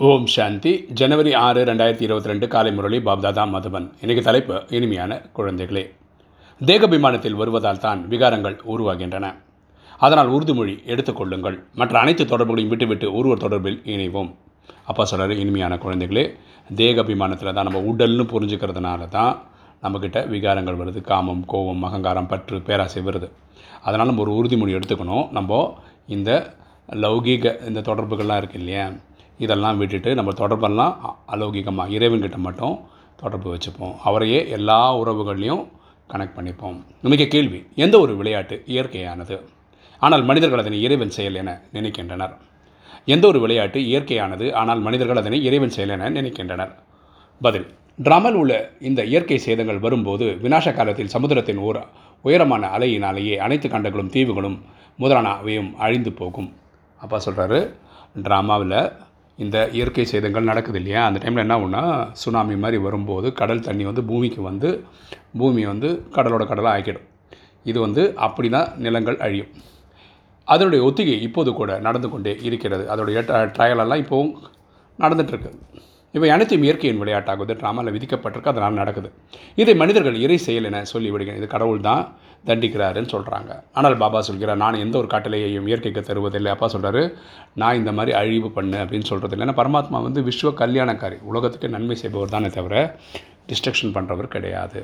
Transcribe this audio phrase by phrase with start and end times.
[0.00, 0.70] ஓம் சாந்தி.
[0.98, 3.86] ஜனவரி ஆறு ரெண்டாயிரத்தி இருபத்தி ரெண்டு காலை முரளி பாப்தாதா மதுபன்.
[4.02, 5.82] இன்னைக்கு தலைப்பு இனிமையான குழந்தைகளே.
[6.60, 9.26] தேகபிமானத்தில் வருவதால் தான் விகாரங்கள் உருவாகின்றன.
[9.98, 14.30] அதனால் உறுதிமொழி எடுத்துக்கொள்ளுங்கள் மற்ற அனைத்து தொடர்புகளையும் விட்டுவிட்டு ஒருவர் தொடர்பில் இணைவோம்.
[14.90, 16.24] அப்பா சொல்கிற இனிமையான குழந்தைகளே
[16.80, 19.32] தேகபிமானத்தில் தான் நம்ம உடல்னு புரிஞ்சுக்கிறதுனால தான்
[19.84, 21.00] நம்மக்கிட்ட விகாரங்கள் வருது.
[21.12, 23.30] காமம் கோபம் அகங்காரம் பற்று பேராசை வருது.
[23.86, 25.24] அதனால் நம்ம ஒரு உறுதிமொழி எடுத்துக்கணும்.
[25.38, 25.62] நம்ம
[26.06, 26.30] இந்த
[26.88, 28.86] லௌகீக இந்த தொடர்புகள்லாம் இருக்குது இல்லையா?
[29.44, 30.94] இதெல்லாம் விட்டுட்டு நம்ம தொடர்பெல்லாம்
[31.34, 32.76] அலௌகிகமாக இறைவன்கிட்ட மட்டும்
[33.22, 33.94] தொடர்பு வச்சுப்போம்.
[34.08, 35.64] அவரையே எல்லா உறவுகள்லையும்
[36.12, 36.78] கனெக்ட் பண்ணிப்போம்.
[37.14, 39.36] மிக கேள்வி எந்த ஒரு விளையாட்டு இயற்கையானது?
[40.02, 42.34] ஆனால் மனிதர்கள் அதனை இறைவன் செயல் என நினைக்கின்றனர்.
[43.14, 44.46] எந்த ஒரு விளையாட்டு இயற்கையானது?
[44.60, 46.72] ஆனால் மனிதர்கள் அதனை இறைவன் செயல் என நினைக்கின்றனர்.
[47.40, 47.66] பதில்
[47.98, 48.52] ட்ராமல் உள்ள
[48.88, 51.80] இந்த இயற்கை சேதங்கள் வரும்போது விநாச காலத்தில் சமுத்திரத்தின் ஓர்
[52.24, 54.58] உயரமான அலையினாலேயே அனைத்து கண்டங்களும் தீவுகளும்
[54.98, 56.50] முதலானவையும் அழிந்து போகும்.
[57.00, 57.58] அப்பா சொல்கிறாரு
[58.26, 58.78] ட்ராமாவில்
[59.38, 61.02] இந்த இயற்கை சேதங்கள் நடக்குது இல்லையா?
[61.06, 61.82] அந்த டைமில் என்ன ஆகும்னா
[62.12, 64.70] சுனாமி மாதிரி வரும்போது கடல் தண்ணி வந்து பூமிக்கு வந்து
[65.38, 67.06] பூமி வந்து கடலோட கடலாக ஆக்கிடும்
[67.64, 69.50] இது வந்து அப்படி தான் நிலங்கள் அழியும்.
[70.44, 72.84] அதனுடைய ஒத்திகை இப்போது கூட நடந்து கொண்டே இருக்கிறது.
[72.94, 73.18] அதோடைய
[73.56, 74.32] ட்ரையலெல்லாம் இப்போவும்
[74.98, 75.50] நடந்துகிட்ருக்கு
[76.16, 78.52] இவை அனைத்தும் இயற்கையின் விளையாட்டாகுது ட்ராமாவில் விதிக்கப்பட்டிருக்கு.
[78.52, 79.08] அதனால் நடக்குது.
[79.62, 81.10] இதை மனிதர்கள் இறை செயல் என சொல்லி
[81.40, 82.02] இது கடவுள் தான்
[82.48, 86.50] தண்டிக்கிறாருன்னு சொல்கிறாங்க ஆனால் பாபா சொல்கிறார் நான் எந்த ஒரு கட்டளையையும் இயற்கைக்கு தருவதில்லை.
[86.54, 87.02] அப்பா சொல்கிறாரு
[87.62, 89.46] நான் இந்த மாதிரி அழிவு பண்ணு அப்படின்னு சொல்கிறது இல்லை.
[89.46, 91.18] ஏன்னா பரமாத்மா வந்து விஸ்வ கல்யாணக்காரி.
[91.30, 92.74] உலகத்துக்கு நன்மை செய்பவர் தானே தவிர
[93.50, 94.80] டிஸ்ட்ரக்ஷன் பண்ணுறவர் கிடையாது.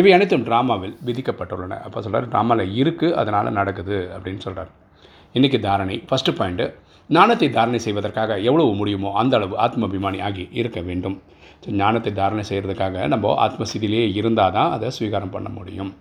[0.00, 1.78] இவை அனைத்தும் ட்ராமாவில் விதிக்கப்பட்டுள்ளன.
[1.86, 4.72] அப்போ சொல்கிறார் ட்ராமாவில் இருக்குது அதனால் நடக்குது அப்படின்னு சொல்கிறார்
[5.38, 6.66] இன்றைக்கி தாரணை ஃபஸ்ட்டு பாயிண்ட்டு
[7.16, 11.16] ஞானத்தை தாரணை செய்வதற்காக எவ்வளவு முடியுமோ அந்த அளவு ஆத்மாபிமானி ஆகி இருக்க வேண்டும்.
[11.62, 15.92] ஸோ ஞானத்தை தாரணை செய்கிறதுக்காக நம்ம ஆத்மஸ்திதியிலேயே இருந்தால் தான் அதை ஸ்வீகாரம் பண்ண முடியும்.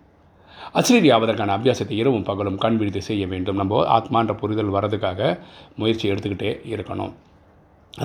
[0.80, 3.60] அசிரீரி ஆவதற்கான அபியாசத்தை இரவும் பகலும் கண் விழித்து செய்ய வேண்டும்.
[3.62, 5.22] நம்ம ஆத்மான்ற புரிதல் வர்றதுக்காக
[5.82, 7.14] முயற்சி எடுத்துக்கிட்டே இருக்கணும்.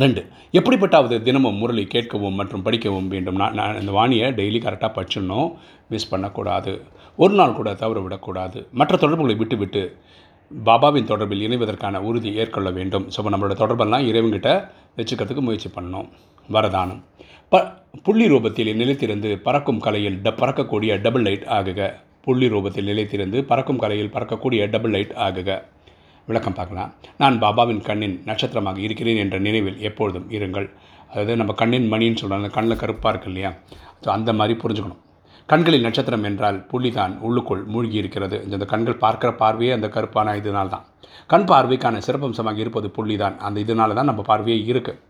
[0.03, 0.21] ரெண்டு
[0.59, 3.39] எப்படிப்பட்டாவது தினமும் முரளி கேட்கவும் மற்றும் படிக்கவும் வேண்டும்.
[3.41, 5.49] நான் நான் இந்த வாணியை டெய்லி கரெக்டாக படிச்சிடணும்.
[5.93, 6.73] மிஸ் பண்ணக்கூடாது.
[7.23, 8.59] ஒரு நாள் கூட தவற விடக்கூடாது.
[8.81, 9.83] மற்ற தொடர்புகளை விட்டு விட்டு
[10.65, 13.09] பாபாவின் தொடர்பில் இணைவதற்கான உறுதி ஏற்கொள்ள வேண்டும்.
[13.17, 16.09] ஸோ நம்மளோட தொடர்பெல்லாம் இறைவன்கிட்ட வச்சுக்கிறதுக்கு முயற்சி பண்ணணும்.
[16.51, 17.01] வரதானம்.
[17.49, 21.93] ப புள்ளி ரூபத்தில் நிலைத்திருந்து பறக்கும் கலையில் ட பறக்கக்கூடிய டபுள் லைட் ஆகுக.
[22.23, 25.63] புள்ளி ரூபத்தில் நிலைத்திருந்து பறக்கும் கலையில் பறக்கக்கூடிய டபுள் லைட் ஆகுக.
[26.27, 26.95] விளக்கம் பார்க்கலாம்.
[27.19, 30.69] நான் பாபாவின் கண்ணின் நட்சத்திரமாக இருக்கிறேன் என்ற நினைவில் எப்பொழுதும் இருங்கள்.
[31.11, 33.53] அதாவது நம்ம கண்ணின் மணின்னு சொல்கிறாங்க கண்ணில் கருப்பாக இருக்கு இல்லையா?
[34.05, 35.01] ஸோ அந்த மாதிரி புரிஞ்சுக்கணும்.
[35.53, 40.75] கண்களில் நட்சத்திரம் என்றால் புள்ளி தான் உள்ளுக்குள் மூழ்கி இருக்கிறது இந்த கண்கள் பார்க்குற பார்வையே அந்த கருப்பான இதனால்
[40.75, 40.85] தான்
[41.33, 45.01] கண் பார்வைக்கான சிறப்பம்சமாக இருப்பது புள்ளி தான் அந்த இதனால தான் நம்ம பார்வையே இருக்குது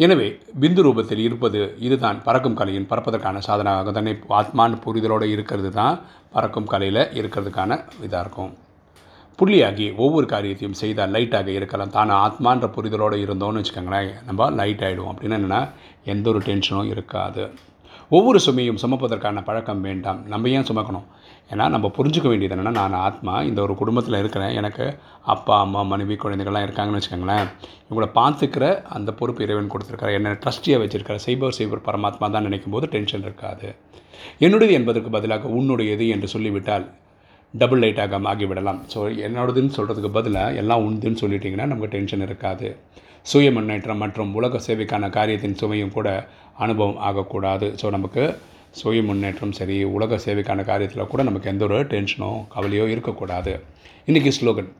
[0.00, 0.26] எனவே
[0.60, 5.96] பிந்து ரூபத்தில் இருப்பது இதுதான் பறக்கும் கலையின் பறப்பதற்கான சாதனமாக தானே ஆத்மான் புரிதலோடு இருக்கிறது தான்
[6.34, 8.52] பறக்கும் கலையில் இருக்கிறதுக்கான இதாக இருக்கும்.
[9.38, 11.92] புள்ளியாகி ஒவ்வொரு காரியத்தையும் செய்தால் லைட்டாக இருக்கலாம்.
[11.98, 14.10] தானே ஆத்மான்ற புரிதலோடு இருந்தோம்னு வச்சுக்கோங்களேன்.
[14.28, 15.60] நம்ம லைட் ஆகிடுவோம் அப்படின்னு என்னென்னா
[16.14, 17.44] எந்த ஒரு டென்ஷனும் இருக்காது.
[18.16, 20.18] ஒவ்வொரு சுமையும் சுமப்பதற்கான பழக்கம் வேண்டாம்.
[20.32, 21.04] நம்ம ஏன் சுமக்கணும்?
[21.52, 24.52] ஏன்னா நம்ம புரிஞ்சுக்க வேண்டியது என்னென்னா நான் ஆத்மா இந்த ஒரு குடும்பத்தில் இருக்கிறேன்.
[24.60, 24.86] எனக்கு
[25.34, 27.46] அப்பா அம்மா மனைவி குழந்தைகள்லாம் இருக்காங்கன்னு வச்சுக்கோங்களேன்.
[27.88, 32.88] இவங்களை பார்த்துக்கிற அந்த பொறுப்பு இறைவன் கொடுத்துருக்காரு என்ன ட்ரஸ்டியாக வச்சுருக்காரு செய்பவர் சைபர் பரமாத்மா தான் நினைக்கும் போது
[32.96, 33.68] டென்ஷன் இருக்காது.
[34.46, 36.86] என்னுடையது என்பதற்கு பதிலாக உன்னுடையது என்று சொல்லிவிட்டால்
[37.54, 38.82] டபுள் லைட்டாக ஆகிவிடலாம்.
[38.94, 42.68] ஸோ என்னோடதுன்னு சொல்கிறதுக்கு பதிலாக எல்லாம் உண்டுன்னு சொல்லிட்டிங்கன்னா நமக்கு டென்ஷன் இருக்காது.
[43.30, 46.08] சுய முன்னேற்றம் மற்றும் உலக சேவைக்கான காரியத்தின் சுமையும் கூட
[46.64, 47.66] அனுபவம் ஆகக்கூடாது.
[47.80, 48.22] ஸோ நமக்கு
[48.80, 53.52] சுய முன்னேற்றம் சரி உலக சேவைக்கான காரியத்தில் கூட நமக்கு எந்த ஒரு டென்ஷனோ கவலையோ இருக்கக்கூடாது.
[54.08, 54.70] இன்றைக்கி ஸ்லோகன்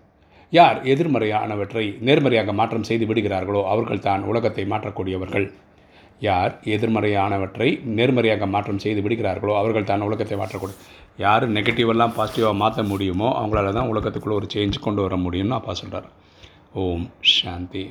[0.52, 5.46] யார் எதிர்மறையானவற்றை நேர்மறையாக மாற்றம் செய்து விடுகிறார்களோ அவர்கள் தான் உலகத்தை மாற்றக்கூடியவர்கள்.
[6.28, 10.76] யார் எதிர்மறையானவற்றை நேர்மறையாக மாற்றம் செய்து விடுகிறார்களோ அவர்கள் தான் உலகத்தை மாற்றக்கூடிய
[11.24, 16.08] யார் நெகட்டிவெல்லாம் பாசிட்டிவாக மாற்ற முடியுமோ அவங்களால தான் உலகத்துக்குள்ளே ஒரு சேஞ்ச் கொண்டு வர முடியும்னு அப்பா சொல்கிறார்
[16.82, 17.84] ஓம் சாந்தி.